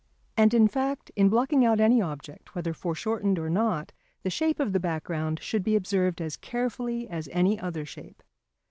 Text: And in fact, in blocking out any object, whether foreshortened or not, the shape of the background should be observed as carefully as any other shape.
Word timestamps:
And 0.35 0.51
in 0.55 0.67
fact, 0.67 1.11
in 1.15 1.29
blocking 1.29 1.63
out 1.63 1.79
any 1.79 2.01
object, 2.01 2.55
whether 2.55 2.73
foreshortened 2.73 3.37
or 3.37 3.51
not, 3.51 3.91
the 4.23 4.31
shape 4.31 4.59
of 4.59 4.73
the 4.73 4.79
background 4.79 5.39
should 5.43 5.63
be 5.63 5.75
observed 5.75 6.19
as 6.19 6.37
carefully 6.37 7.07
as 7.07 7.29
any 7.31 7.59
other 7.59 7.85
shape. 7.85 8.23